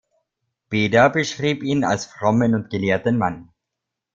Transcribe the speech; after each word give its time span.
Beda 0.71 1.09
beschrieb 1.09 1.61
ihn 1.61 1.83
als 1.83 2.07
frommen 2.07 2.55
und 2.55 2.71
gelehrten 2.71 3.19
Mann. 3.19 3.49